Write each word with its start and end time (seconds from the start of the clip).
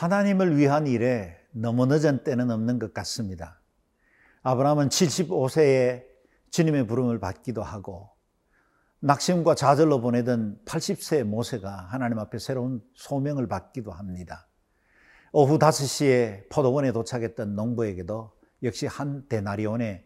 하나님을 0.00 0.56
위한 0.56 0.86
일에 0.86 1.36
너무 1.50 1.84
늦은 1.84 2.24
때는 2.24 2.50
없는 2.50 2.78
것 2.78 2.94
같습니다. 2.94 3.60
아브라함은 4.42 4.88
75세에 4.88 6.06
주님의 6.50 6.86
부름을 6.86 7.20
받기도 7.20 7.62
하고 7.62 8.08
낙심과 9.00 9.56
좌절로 9.56 10.00
보내던 10.00 10.58
80세 10.64 11.24
모세가 11.24 11.88
하나님 11.90 12.18
앞에 12.18 12.38
새로운 12.38 12.82
소명을 12.94 13.46
받기도 13.46 13.92
합니다. 13.92 14.48
오후 15.32 15.58
5시에 15.58 16.48
포도원에 16.48 16.92
도착했던 16.92 17.54
농부에게도 17.54 18.32
역시 18.62 18.86
한 18.86 19.28
데나리온의 19.28 20.02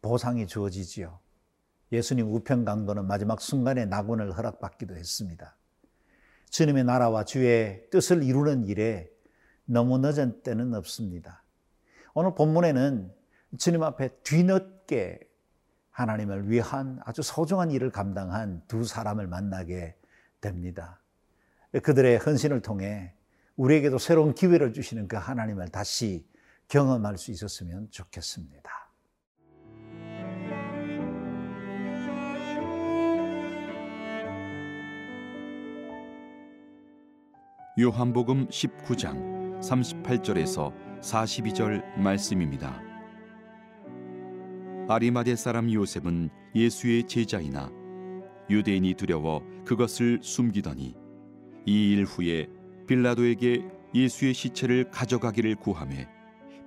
보상이 0.00 0.46
주어지지요. 0.46 1.18
예수님 1.92 2.32
우편 2.32 2.64
강도는 2.64 3.06
마지막 3.06 3.42
순간에 3.42 3.84
낙원을 3.84 4.38
허락받기도 4.38 4.96
했습니다. 4.96 5.54
주님의 6.50 6.84
나라와 6.84 7.24
주의 7.24 7.88
뜻을 7.90 8.22
이루는 8.22 8.66
일에 8.66 9.10
너무 9.64 9.98
늦은 9.98 10.42
때는 10.42 10.74
없습니다. 10.74 11.42
오늘 12.14 12.34
본문에는 12.34 13.12
주님 13.58 13.82
앞에 13.82 14.08
뒤늦게 14.22 15.20
하나님을 15.90 16.50
위한 16.50 17.00
아주 17.04 17.22
소중한 17.22 17.70
일을 17.70 17.90
감당한 17.90 18.62
두 18.68 18.84
사람을 18.84 19.26
만나게 19.26 19.96
됩니다. 20.40 21.00
그들의 21.82 22.18
헌신을 22.18 22.62
통해 22.62 23.14
우리에게도 23.56 23.98
새로운 23.98 24.34
기회를 24.34 24.72
주시는 24.72 25.08
그 25.08 25.16
하나님을 25.16 25.68
다시 25.68 26.26
경험할 26.68 27.18
수 27.18 27.30
있었으면 27.30 27.90
좋겠습니다. 27.90 28.85
요한복음 37.78 38.48
19장 38.48 39.60
38절에서 39.60 40.72
42절 41.02 41.84
말씀입니다. 41.98 42.80
아리마대 44.88 45.36
사람 45.36 45.70
요셉은 45.70 46.30
예수의 46.54 47.04
제자이나 47.06 47.70
유대인이 48.48 48.94
두려워 48.94 49.42
그것을 49.66 50.20
숨기더니 50.22 50.94
이 51.66 51.92
일 51.92 52.04
후에 52.04 52.46
빌라도에게 52.86 53.62
예수의 53.94 54.32
시체를 54.32 54.90
가져가기를 54.90 55.56
구하매 55.56 56.08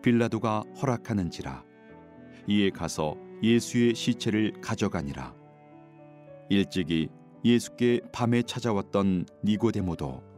빌라도가 0.03 0.63
허락하는지라 0.79 1.63
이에 2.47 2.69
가서 2.69 3.15
예수의 3.41 3.95
시체를 3.95 4.61
가져가니라 4.61 5.33
일찍이 6.49 7.09
예수께 7.43 8.01
밤에 8.11 8.43
찾아왔던 8.43 9.25
니고데모도 9.43 10.28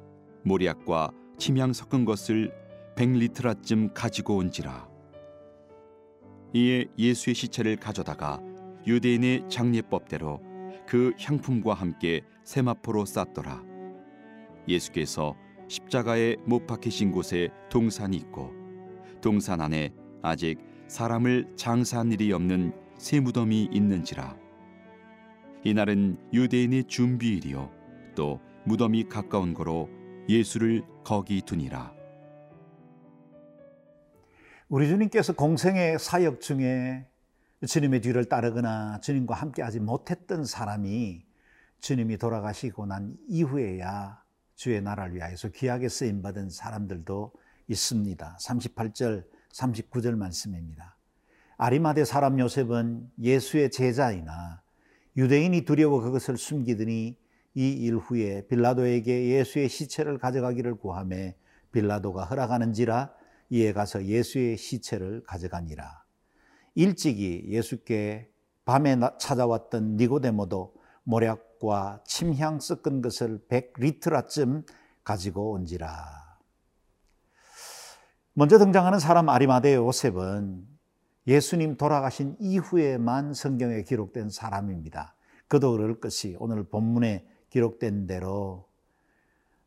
모략과 0.43 1.11
침향 1.37 1.73
섞은 1.73 2.05
것을 2.05 2.53
백리트라쯤 2.95 3.93
가지고 3.93 4.37
온지라. 4.37 4.89
이에 6.53 6.85
예수의 6.97 7.33
시체를 7.33 7.77
가져다가 7.77 8.41
유대인의 8.85 9.49
장례법대로 9.49 10.41
그 10.85 11.13
향품과 11.19 11.73
함께 11.73 12.21
세마포로 12.43 13.05
쌌더라. 13.05 13.63
예수께서 14.67 15.35
십자가에 15.67 16.35
못 16.45 16.67
박히신 16.67 17.11
곳에 17.11 17.49
동산이 17.69 18.17
있고 18.17 18.51
동산 19.21 19.61
안에 19.61 19.93
아직 20.21 20.57
사람을 20.87 21.53
장사한 21.55 22.11
일이 22.11 22.33
없는 22.33 22.73
새 22.97 23.19
무덤이 23.19 23.69
있는지라. 23.71 24.37
이날은 25.63 26.17
유대인의 26.33 26.85
준비일이요. 26.85 27.71
또 28.15 28.41
무덤이 28.65 29.05
가까운 29.05 29.53
거로 29.53 29.89
예수를 30.29 30.83
거기 31.03 31.41
두니라. 31.41 31.93
우리 34.69 34.87
주님께서 34.87 35.33
공생의 35.33 35.99
사역 35.99 36.39
중에 36.41 37.05
주님의 37.67 38.01
뒤를 38.01 38.25
따르거나 38.25 39.01
주님과 39.01 39.35
함께 39.35 39.61
하지 39.61 39.79
못했던 39.79 40.45
사람이 40.45 41.25
주님이 41.79 42.17
돌아가시고 42.17 42.85
난 42.85 43.17
이후에야 43.27 44.21
주의 44.55 44.81
나라를 44.81 45.15
위하여서 45.15 45.49
귀하게 45.49 45.89
쓰임 45.89 46.21
받은 46.21 46.49
사람들도 46.49 47.33
있습니다. 47.67 48.37
38절, 48.39 49.25
39절 49.53 50.15
말씀입니다. 50.15 50.95
아리마대 51.57 52.05
사람 52.05 52.39
요셉은 52.39 53.11
예수의 53.19 53.71
제자이나 53.71 54.61
유대인이 55.17 55.65
두려워 55.65 56.01
그것을 56.01 56.37
숨기더니 56.37 57.17
이 57.53 57.85
일 57.85 57.97
후에 57.97 58.47
빌라도에게 58.47 59.27
예수의 59.29 59.67
시체를 59.69 60.17
가져가기를 60.17 60.75
구하매 60.75 61.35
빌라도가 61.71 62.25
허락하는지라 62.25 63.11
이에 63.49 63.73
가서 63.73 64.05
예수의 64.05 64.57
시체를 64.57 65.23
가져가니라. 65.23 66.03
일찍이 66.75 67.43
예수께 67.47 68.29
밤에 68.63 68.97
찾아왔던 69.19 69.97
니고데모도 69.97 70.73
모략과 71.03 72.03
침향 72.05 72.59
섞은 72.59 73.01
것을 73.01 73.39
100리트라쯤 73.49 74.65
가지고 75.03 75.51
온지라. 75.51 76.39
먼저 78.33 78.57
등장하는 78.57 78.99
사람 78.99 79.27
아리마대 79.27 79.75
요셉은 79.75 80.65
예수님 81.27 81.75
돌아가신 81.75 82.37
이후에만 82.39 83.33
성경에 83.33 83.83
기록된 83.83 84.29
사람입니다. 84.29 85.15
그도 85.49 85.73
그럴 85.73 85.99
것이 85.99 86.37
오늘 86.39 86.63
본문에 86.63 87.27
기록된 87.51 88.07
대로 88.07 88.65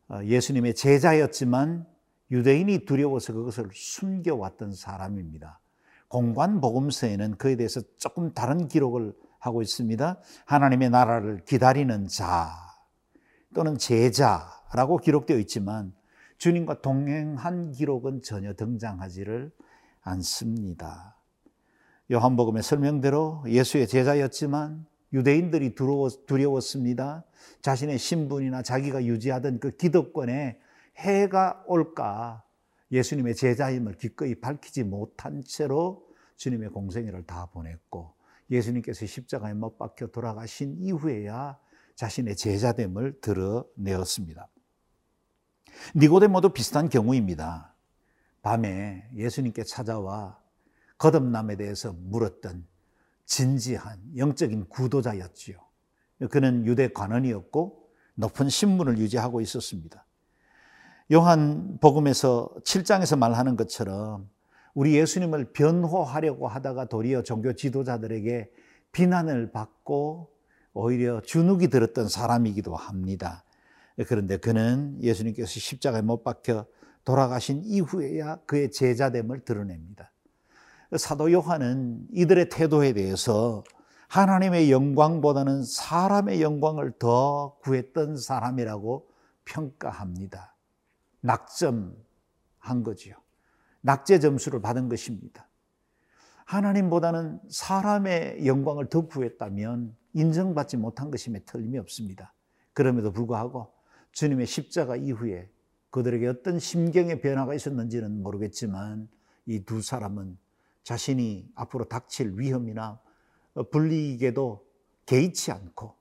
어, 0.09 0.21
예수님의 0.25 0.75
제자였지만 0.75 1.87
유대인이 2.31 2.85
두려워서 2.85 3.33
그것을 3.33 3.69
숨겨왔던 3.73 4.75
사람입니다. 4.75 5.61
공관 6.09 6.61
복음서에는 6.61 7.37
그에 7.37 7.57
대해서 7.57 7.81
조금 7.99 8.33
다른 8.33 8.69
기록을 8.69 9.15
하고 9.39 9.63
있습니다. 9.63 10.21
하나님의 10.47 10.91
나라를 10.91 11.45
기다리는 11.45 12.09
자 12.09 12.51
또는 13.55 13.79
제자라고 13.79 14.99
기록되어 14.99 15.39
있지만 15.39 15.93
주님과 16.39 16.81
동행한 16.81 17.73
기록은 17.73 18.23
전혀 18.23 18.55
등장하지를 18.55 19.53
않습니다. 20.03 21.17
요한복음의 22.11 22.63
설명대로 22.63 23.45
예수의 23.47 23.87
제자였지만 23.89 24.87
유대인들이 25.15 25.75
두려웠습니다. 25.75 27.25
자신의 27.63 27.99
신분이나 27.99 28.63
자기가 28.63 29.05
유지하던 29.05 29.61
그 29.61 29.71
기득권에 29.77 30.59
해가 30.97 31.65
올까 31.67 32.45
예수님의 32.91 33.37
제자임을 33.37 33.95
기꺼이 33.95 34.35
밝히지 34.35 34.83
못한 34.83 35.43
채로 35.43 36.07
주님의 36.37 36.71
공생애를 36.71 37.25
다 37.27 37.47
보냈고 37.47 38.15
예수님께서 38.51 39.07
십자가에 39.07 39.55
못 39.55 39.79
박혀 39.79 40.09
돌아가신 40.09 40.77
이후에야 40.79 41.59
자신의 41.95 42.37
제자됨을 42.37 43.21
드러내었습니다. 43.21 44.49
니고데모도 45.97 46.51
비슷한 46.51 46.89
경우입니다. 46.89 47.75
밤에 48.43 49.09
예수님께 49.15 49.63
찾아와 49.63 50.39
거듭남에 50.99 51.57
대해서 51.57 51.93
물었던 51.93 52.67
진지한 53.27 53.99
영적인 54.17 54.69
구도자였지요. 54.69 55.57
그는 56.31 56.67
유대 56.67 56.89
관원이었고 56.89 57.89
높은 58.15 58.49
신분을 58.49 58.99
유지하고 58.99 59.41
있었습니다. 59.41 60.07
요한 61.13 61.79
복음에서 61.81 62.51
7장에서 62.65 63.19
말하는 63.19 63.57
것처럼 63.57 64.29
우리 64.73 64.97
예수님을 64.97 65.53
변호하려고 65.53 66.49
하다가 66.49 66.87
도리어 66.87 67.23
종교 67.23 67.53
지도자들에게 67.53 68.51
비난을 68.93 69.53
받고 69.53 70.31
오히려 70.73 71.21
주눅이 71.21 71.69
들었던 71.69 72.09
사람이기도 72.09 72.75
합니다. 72.75 73.45
그런데 74.09 74.37
그는 74.39 74.99
예수님께서 75.03 75.49
십자가에 75.61 76.03
못 76.03 76.25
박혀 76.25 76.67
돌아가신 77.05 77.63
이후에야 77.65 78.41
그의 78.47 78.71
제자됨을 78.71 79.45
드러냅니다. 79.45 80.11
사도 80.97 81.33
요한은 81.33 82.07
이들의 82.13 82.49
태도에 82.49 82.93
대해서 82.93 83.65
하나님의 84.09 84.71
영광보다는 84.71 85.65
사람의 85.65 86.41
영광을 86.41 86.93
더 86.99 87.57
구했던 87.63 88.17
사람이라고 88.17 89.09
평가합니다. 89.45 90.55
낙점한 91.21 92.83
거지요. 92.85 93.17
낙제 93.81 94.21
점수를 94.21 94.61
받은 94.61 94.89
것입니다. 94.89 95.49
하나님보다는 96.45 97.41
사람의 97.49 98.47
영광을 98.47 98.89
더 98.89 99.07
구했다면 99.07 99.97
인정받지 100.13 100.77
못한 100.77 101.11
것임에 101.11 101.41
틀림이 101.41 101.79
없습니다. 101.79 102.33
그럼에도 102.73 103.13
불구하고 103.13 103.73
주님의 104.13 104.47
십자가 104.47 104.97
이후에 104.97 105.51
그들에게 105.91 106.27
어떤 106.29 106.59
심경의 106.59 107.21
변화가 107.21 107.55
있었는지는 107.55 108.23
모르겠지만 108.23 109.09
이 109.47 109.65
두 109.65 109.83
사람은 109.83 110.39
자신이 110.85 111.51
앞으로 111.55 111.87
닥칠 111.87 112.39
위험이나 112.39 113.01
불리익에도 113.71 114.65
개의치 115.07 115.51
않고 115.51 115.97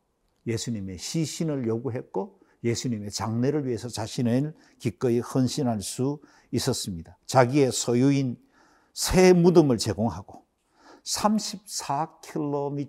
예수님의 0.45 0.97
시신을 0.97 1.67
요구했고 1.67 2.39
예수님의 2.63 3.11
장례를 3.11 3.65
위해서 3.65 3.89
자신을 3.89 4.55
기꺼이 4.79 5.19
헌신할 5.19 5.81
수 5.81 6.21
있었습니다. 6.51 7.17
자기의 7.25 7.71
소유인 7.71 8.37
새 8.93 9.33
무덤을 9.33 9.77
제공하고 9.77 10.45
34km 11.03 12.87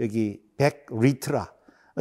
여기 0.00 0.42
100리트라 0.56 1.52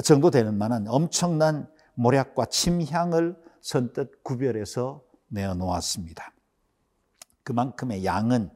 정도 0.04 0.32
되는 0.32 0.58
만한 0.58 0.88
엄청난 0.88 1.70
모략과 1.96 2.46
침향을 2.46 3.36
선뜻 3.62 4.24
구별해서 4.24 5.04
내어 5.28 5.56
놓았습니다. 5.56 6.34
그만큼의 7.44 8.06
양은 8.06 8.52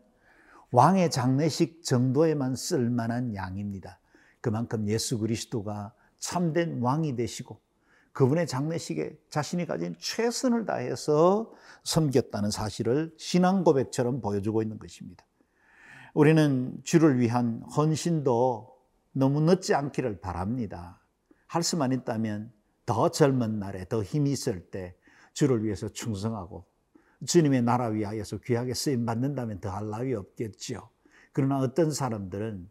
왕의 0.71 1.11
장례식 1.11 1.83
정도에만 1.83 2.55
쓸 2.55 2.89
만한 2.89 3.35
양입니다. 3.35 3.99
그만큼 4.39 4.87
예수 4.87 5.19
그리스도가 5.19 5.93
참된 6.17 6.81
왕이 6.81 7.15
되시고 7.15 7.59
그분의 8.13 8.47
장례식에 8.47 9.17
자신이 9.29 9.65
가진 9.65 9.95
최선을 9.99 10.65
다해서 10.65 11.51
섬겼다는 11.83 12.51
사실을 12.51 13.13
신앙 13.17 13.63
고백처럼 13.63 14.21
보여주고 14.21 14.61
있는 14.61 14.79
것입니다. 14.79 15.25
우리는 16.13 16.77
주를 16.83 17.19
위한 17.19 17.61
헌신도 17.75 18.69
너무 19.13 19.41
늦지 19.41 19.73
않기를 19.73 20.19
바랍니다. 20.19 21.01
할 21.47 21.63
수만 21.63 21.91
있다면 21.91 22.51
더 22.85 23.09
젊은 23.09 23.59
날에 23.59 23.85
더 23.87 24.03
힘이 24.03 24.31
있을 24.31 24.69
때 24.71 24.95
주를 25.33 25.63
위해서 25.63 25.89
충성하고 25.89 26.65
주님의 27.25 27.61
나라 27.61 27.87
위하여서 27.87 28.39
귀하게 28.39 28.73
쓰임 28.73 29.05
받는다면 29.05 29.59
더할 29.59 29.89
나위 29.89 30.13
없겠지요. 30.13 30.89
그러나 31.33 31.59
어떤 31.59 31.91
사람들은 31.91 32.69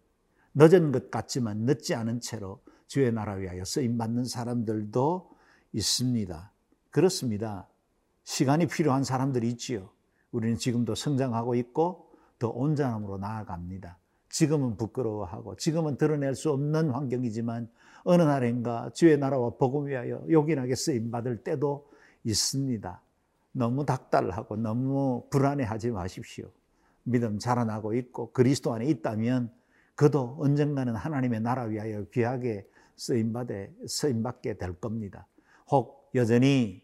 늦은 0.55 0.93
것 0.93 1.11
같지만 1.11 1.59
늦지 1.61 1.95
않은 1.95 2.21
채로 2.21 2.61
주의 2.87 3.13
나라 3.13 3.35
위하여 3.35 3.65
쓰임 3.65 3.97
받는 3.97 4.25
사람들도 4.25 5.31
있습니다. 5.73 6.53
그렇습니다. 6.91 7.69
시간이 8.25 8.67
필요한 8.67 9.05
사람들이 9.05 9.49
있지요. 9.51 9.91
우리는 10.33 10.57
지금도 10.57 10.95
성장하고 10.95 11.55
있고 11.57 12.11
더 12.39 12.49
온전함으로 12.49 13.19
나아갑니다. 13.19 13.99
지금은 14.29 14.77
부끄러워하고 14.77 15.57
지금은 15.57 15.97
드러낼 15.97 16.35
수 16.35 16.51
없는 16.51 16.91
환경이지만 16.91 17.69
어느 18.05 18.23
날인가 18.23 18.91
주의 18.95 19.17
나라와 19.19 19.51
복음 19.51 19.87
위하여 19.87 20.25
요긴하게 20.29 20.75
쓰임 20.75 21.11
받을 21.11 21.43
때도 21.43 21.89
있습니다. 22.25 23.03
너무 23.53 23.85
닥달하고 23.85 24.57
너무 24.57 25.27
불안해하지 25.31 25.91
마십시오. 25.91 26.51
믿음 27.03 27.39
자라나고 27.39 27.95
있고 27.95 28.33
그리스도 28.33 28.73
안에 28.73 28.87
있다면 28.87 29.53
그도 29.95 30.37
언젠가는 30.41 30.95
하나님의 30.95 31.41
나라 31.41 31.65
위하여 31.65 32.05
귀하게 32.13 32.67
쓰임받에 32.97 33.73
쓰임받게 33.87 34.59
될 34.59 34.75
겁니다. 34.75 35.27
혹 35.71 36.11
여전히 36.15 36.83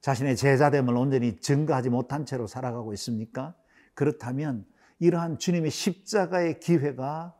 자신의 0.00 0.36
제자됨을 0.36 0.94
온전히 0.94 1.40
증거하지 1.40 1.88
못한 1.88 2.26
채로 2.26 2.46
살아가고 2.46 2.92
있습니까? 2.92 3.54
그렇다면 3.94 4.66
이러한 4.98 5.38
주님의 5.38 5.70
십자가의 5.70 6.60
기회가 6.60 7.34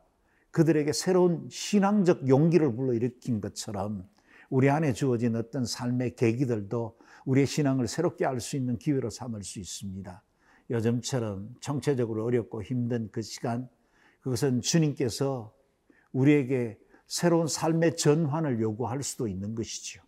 그들에게 0.51 0.91
새로운 0.93 1.47
신앙적 1.49 2.27
용기를 2.27 2.75
불러일으킨 2.75 3.41
것처럼 3.41 4.07
우리 4.49 4.69
안에 4.69 4.93
주어진 4.93 5.35
어떤 5.35 5.65
삶의 5.65 6.15
계기들도 6.15 6.97
우리의 7.25 7.47
신앙을 7.47 7.87
새롭게 7.87 8.25
알 8.25 8.39
수 8.39 8.55
있는 8.55 8.77
기회로 8.77 9.09
삼을 9.09 9.43
수 9.43 9.59
있습니다. 9.59 10.23
요즘처럼 10.69 11.55
정체적으로 11.59 12.25
어렵고 12.25 12.63
힘든 12.63 13.09
그 13.11 13.21
시간, 13.21 13.69
그것은 14.21 14.61
주님께서 14.61 15.53
우리에게 16.11 16.79
새로운 17.07 17.47
삶의 17.47 17.97
전환을 17.97 18.61
요구할 18.61 19.03
수도 19.03 19.27
있는 19.27 19.53
것이죠. 19.53 20.01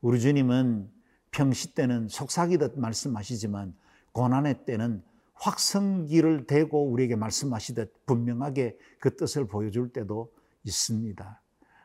우리 0.00 0.20
주님은 0.20 0.90
평시 1.30 1.74
때는 1.74 2.08
속삭이듯 2.08 2.78
말씀하시지만 2.78 3.74
고난의 4.12 4.64
때는 4.66 5.02
확성기를 5.34 6.46
대고 6.46 6.90
우리에게 6.90 7.16
말씀하시듯 7.16 8.06
분명하게 8.06 8.76
그 8.98 9.16
뜻을 9.16 9.46
보여줄 9.46 9.92
때도 9.92 10.32
있습니다. 10.64 11.42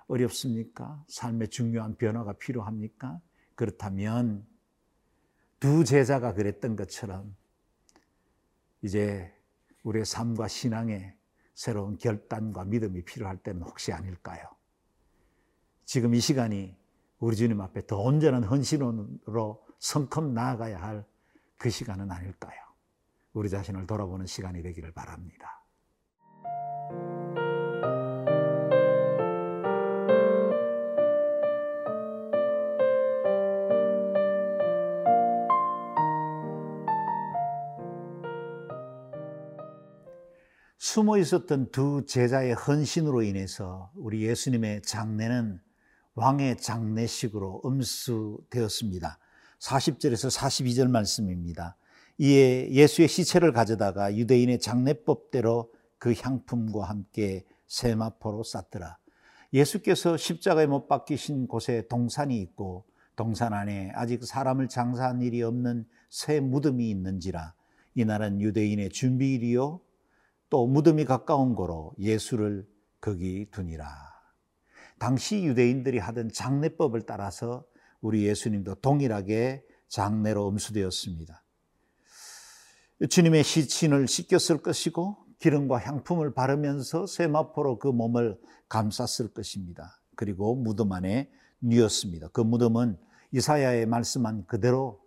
어렵습니까? 0.08 1.04
삶의 1.08 1.50
중요한 1.50 1.96
변화가 1.96 2.34
필요합니까? 2.34 3.20
그렇다면 3.56 4.46
두 5.64 5.86
제자가 5.86 6.34
그랬던 6.34 6.76
것처럼 6.76 7.34
이제 8.82 9.34
우리의 9.84 10.06
삶과 10.06 10.50
신앙에 10.50 11.16
새로운 11.54 11.98
결단과 11.98 12.66
믿음이 12.66 13.06
필요할 13.06 13.38
때는 13.38 13.62
혹시 13.62 13.94
아닐까요? 13.94 14.46
지금 15.86 16.16
이 16.16 16.20
시간이 16.20 16.76
우리 17.20 17.38
주님 17.38 17.62
앞에 17.62 17.88
더 17.88 17.98
온전한 17.98 18.44
헌신으로 18.44 19.66
성큼 19.80 20.34
나아가야 20.34 20.82
할 20.82 21.06
그 21.64 21.70
시간은 21.70 22.12
아닐까요? 22.12 22.60
우리 23.32 23.50
자신을 23.50 23.88
돌아보는 23.88 24.26
시간이 24.26 24.62
되기를 24.64 24.92
바랍니다. 24.92 25.63
숨어 40.84 41.18
있었던 41.18 41.72
두 41.72 42.06
제자의 42.06 42.56
헌신으로 42.56 43.22
인해서 43.22 43.90
우리 43.96 44.24
예수님의 44.24 44.82
장례는 44.82 45.62
왕의 46.16 46.58
장례식으로 46.58 47.62
음수되었습니다. 47.64 49.18
40절에서 49.60 50.38
42절 50.38 50.90
말씀입니다. 50.90 51.78
이에 52.18 52.70
예수의 52.70 53.08
시체를 53.08 53.54
가져다가 53.54 54.14
유대인의 54.14 54.60
장례법대로 54.60 55.72
그 56.00 56.14
향품과 56.20 56.84
함께 56.84 57.46
세마포로 57.68 58.44
쌌더라. 58.44 58.98
예수께서 59.54 60.18
십자가에 60.18 60.66
못 60.66 60.90
박히신 60.90 61.48
곳에 61.48 61.88
동산이 61.88 62.42
있고 62.42 62.84
동산 63.16 63.54
안에 63.54 63.94
아직 63.96 64.26
사람을 64.26 64.68
장사한 64.68 65.22
일이 65.22 65.44
없는 65.44 65.86
새 66.10 66.42
무덤이 66.42 66.90
있는지라 66.90 67.54
이날은 67.96 68.42
유대인의 68.42 68.90
준비일이요 68.90 69.80
또 70.54 70.68
무덤이 70.68 71.06
가까운 71.06 71.56
거로 71.56 71.96
예수를 71.98 72.68
거기 73.02 73.50
두니라. 73.50 73.88
당시 75.00 75.44
유대인들이 75.44 75.98
하던 75.98 76.32
장례법을 76.32 77.08
따라서 77.08 77.66
우리 78.02 78.28
예수님도 78.28 78.76
동일하게 78.76 79.64
장례로 79.88 80.48
음수되었습니다. 80.50 81.44
주님의 83.10 83.44
시신을 83.44 84.08
씻겼을 84.08 84.60
것이고 84.60 85.26
기름과 85.40 85.80
향품을 85.80 86.36
바르면서 86.36 87.08
세마포로 87.08 87.80
그 87.80 87.88
몸을 87.88 88.40
감쌌을 88.70 89.34
것입니다. 89.34 90.00
그리고 90.16 90.54
무덤 90.54 90.92
안에 90.92 91.32
뉘었습니다. 91.62 92.28
그 92.28 92.42
무덤은 92.42 93.00
이사야의 93.32 93.88
말씀한 93.88 94.46
그대로 94.46 95.02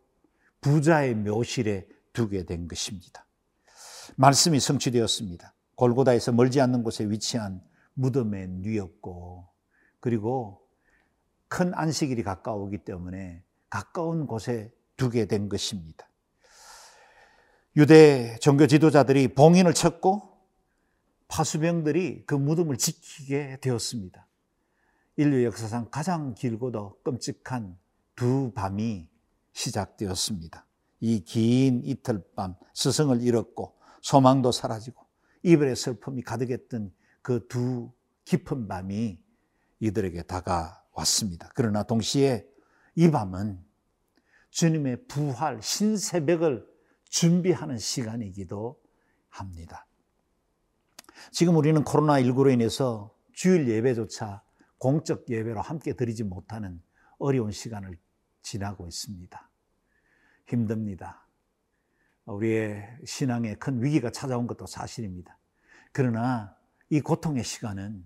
부자의 0.60 1.14
묘실에 1.14 1.86
두게 2.12 2.46
된 2.46 2.66
것입니다. 2.66 3.25
말씀이 4.16 4.60
성취되었습니다. 4.60 5.54
골고다에서 5.74 6.32
멀지 6.32 6.60
않는 6.60 6.82
곳에 6.82 7.04
위치한 7.08 7.60
무덤에 7.94 8.46
뉘었고 8.46 9.48
그리고 10.00 10.62
큰 11.48 11.72
안식일이 11.74 12.22
가까우기 12.22 12.78
때문에 12.78 13.42
가까운 13.68 14.26
곳에 14.26 14.72
두게 14.96 15.26
된 15.26 15.48
것입니다. 15.48 16.08
유대 17.76 18.38
종교 18.40 18.66
지도자들이 18.66 19.34
봉인을 19.34 19.74
쳤고 19.74 20.22
파수병들이 21.28 22.24
그 22.26 22.34
무덤을 22.34 22.78
지키게 22.78 23.58
되었습니다. 23.60 24.26
인류 25.16 25.44
역사상 25.44 25.88
가장 25.90 26.34
길고도 26.34 27.00
끔찍한 27.02 27.76
두 28.14 28.52
밤이 28.54 29.08
시작되었습니다. 29.52 30.66
이 31.00 31.20
긴 31.24 31.82
이틀 31.84 32.22
밤 32.34 32.54
스승을 32.74 33.20
잃었고 33.22 33.75
소망도 34.06 34.52
사라지고 34.52 35.04
이별의 35.42 35.74
슬픔이 35.74 36.22
가득했던 36.22 36.92
그 37.22 37.48
두 37.48 37.90
깊은 38.24 38.68
밤이 38.68 39.20
이들에게 39.80 40.22
다가왔습니다. 40.22 41.50
그러나 41.56 41.82
동시에 41.82 42.46
이 42.94 43.10
밤은 43.10 43.60
주님의 44.50 45.06
부활 45.08 45.60
신새벽을 45.60 46.64
준비하는 47.08 47.78
시간이기도 47.78 48.80
합니다. 49.28 49.88
지금 51.32 51.56
우리는 51.56 51.82
코로나19로 51.82 52.52
인해서 52.52 53.12
주일 53.32 53.68
예배조차 53.68 54.44
공적 54.78 55.28
예배로 55.28 55.60
함께 55.60 55.94
드리지 55.94 56.22
못하는 56.22 56.80
어려운 57.18 57.50
시간을 57.50 57.98
지나고 58.42 58.86
있습니다. 58.86 59.50
힘듭니다. 60.46 61.25
우리의 62.26 62.98
신앙에 63.04 63.54
큰 63.54 63.82
위기가 63.82 64.10
찾아온 64.10 64.46
것도 64.46 64.66
사실입니다. 64.66 65.38
그러나 65.92 66.54
이 66.90 67.00
고통의 67.00 67.44
시간은 67.44 68.04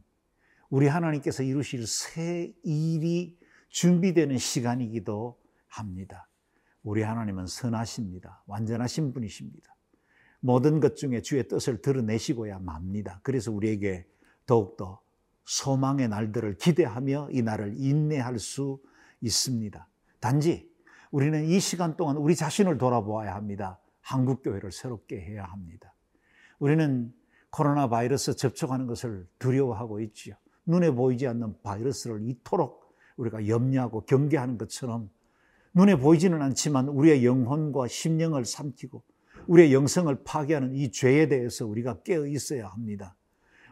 우리 0.69 0.87
하나님께서 0.87 1.43
이루실 1.43 1.87
새 1.87 2.55
일이 2.63 3.37
준비되는 3.71 4.39
시간이기도 4.39 5.39
합니다. 5.67 6.29
우리 6.83 7.03
하나님은 7.03 7.47
선하십니다. 7.47 8.43
완전하신 8.47 9.13
분이십니다. 9.13 9.75
모든 10.41 10.81
것 10.81 10.97
중에 10.97 11.21
주의 11.21 11.47
뜻을 11.47 11.83
드러내시고야 11.83 12.59
맙니다. 12.61 13.21
그래서 13.23 13.53
우리에게 13.53 14.07
더욱더 14.47 15.01
소망의 15.45 16.09
날들을 16.09 16.57
기대하며 16.57 17.31
이 17.33 17.43
날을 17.43 17.75
인내할 17.77 18.39
수 18.39 18.81
있습니다. 19.21 19.87
단지 20.21 20.71
우리는 21.11 21.45
이 21.45 21.61
시간 21.61 21.97
동안 21.97 22.17
우리 22.17 22.35
자신을 22.37 22.79
돌아보아야 22.79 23.35
합니다. 23.35 23.79
한국 24.01 24.43
교회를 24.43 24.73
새롭게 24.73 25.21
해야 25.21 25.45
합니다. 25.45 25.95
우리는 26.59 27.13
코로나 27.51 27.89
바이러스 27.89 28.37
접촉하는 28.37 28.87
것을 28.87 29.27
두려워하고 29.39 30.01
있지요. 30.01 30.35
눈에 30.67 30.91
보이지 30.91 31.27
않는 31.27 31.63
바이러스를 31.63 32.21
이토록 32.23 32.95
우리가 33.17 33.49
염려하고 33.49 34.03
경계하는 34.03 34.57
것처럼 34.57 35.11
눈에 35.75 35.97
보이지는 35.97 36.41
않지만 36.43 36.89
우리의 36.89 37.25
영혼과 37.25 37.87
심령을 37.89 38.45
삼키고 38.45 39.03
우리의 39.47 39.73
영성을 39.73 40.15
파괴하는 40.25 40.75
이 40.75 40.91
죄에 40.91 41.29
대해서 41.29 41.67
우리가 41.67 42.03
깨어 42.03 42.27
있어야 42.27 42.69
합니다. 42.69 43.17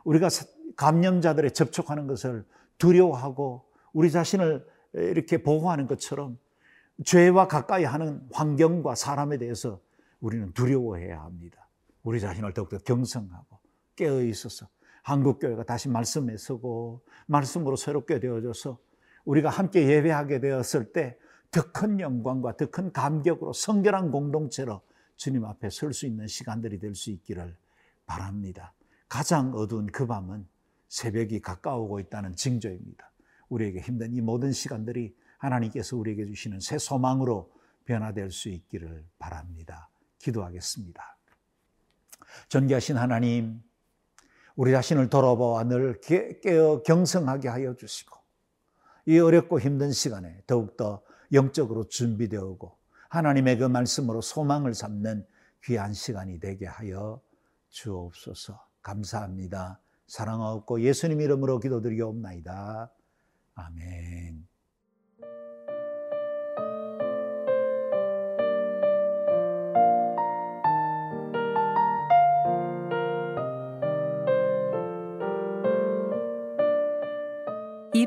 우리가 0.04 0.28
감염자들에 0.76 1.50
접촉하는 1.50 2.06
것을 2.06 2.44
두려워하고 2.78 3.64
우리 3.92 4.10
자신을 4.10 4.66
이렇게 4.94 5.42
보호하는 5.42 5.86
것처럼 5.86 6.38
죄와 7.04 7.48
가까이 7.48 7.84
하는 7.84 8.20
환경과 8.32 8.94
사람에 8.94 9.38
대해서 9.38 9.80
우리는 10.20 10.52
두려워해야 10.52 11.20
합니다. 11.22 11.68
우리 12.02 12.20
자신을 12.20 12.54
더욱더 12.54 12.78
경성하고 12.78 13.58
깨어 13.96 14.22
있어서 14.22 14.68
한국교회가 15.02 15.64
다시 15.64 15.88
말씀에 15.88 16.36
서고 16.36 17.02
말씀으로 17.26 17.76
새롭게 17.76 18.20
되어져서 18.20 18.78
우리가 19.24 19.50
함께 19.50 19.86
예배하게 19.88 20.40
되었을 20.40 20.92
때 20.92 21.16
더 21.50 21.72
큰 21.72 21.98
영광과 21.98 22.56
더 22.56 22.66
큰 22.70 22.92
감격으로 22.92 23.52
성결한 23.54 24.10
공동체로 24.10 24.82
주님 25.16 25.44
앞에 25.46 25.70
설 25.70 25.92
수 25.94 26.06
있는 26.06 26.26
시간들이 26.26 26.78
될 26.78 26.94
수 26.94 27.10
있기를 27.10 27.56
바랍니다. 28.06 28.74
가장 29.08 29.54
어두운 29.54 29.86
그 29.86 30.06
밤은 30.06 30.46
새벽이 30.88 31.40
가까우고 31.40 32.00
있다는 32.00 32.36
징조입니다. 32.36 33.10
우리에게 33.48 33.80
힘든 33.80 34.12
이 34.14 34.20
모든 34.20 34.52
시간들이 34.52 35.16
하나님께서 35.38 35.96
우리에게 35.96 36.26
주시는 36.26 36.60
새 36.60 36.76
소망으로 36.78 37.50
변화될 37.86 38.30
수 38.30 38.50
있기를 38.50 39.04
바랍니다. 39.18 39.88
기도하겠습니다. 40.18 41.18
전기하신 42.48 42.96
하나님, 42.96 43.62
우리 44.56 44.72
자신을 44.72 45.08
돌아보아 45.08 45.64
늘 45.64 46.00
깨어 46.00 46.82
경성하게 46.82 47.48
하여 47.48 47.74
주시고, 47.74 48.16
이 49.06 49.18
어렵고 49.18 49.60
힘든 49.60 49.92
시간에 49.92 50.42
더욱더 50.46 51.02
영적으로 51.32 51.88
준비되고, 51.88 52.76
하나님의 53.08 53.58
그 53.58 53.64
말씀으로 53.64 54.20
소망을 54.20 54.74
삼는 54.74 55.26
귀한 55.64 55.94
시간이 55.94 56.40
되게 56.40 56.66
하여 56.66 57.20
주옵소서. 57.70 58.66
감사합니다. 58.82 59.80
사랑하옵고 60.06 60.80
예수님 60.82 61.20
이름으로 61.20 61.60
기도드리옵나이다. 61.60 62.90
아멘. 63.54 64.46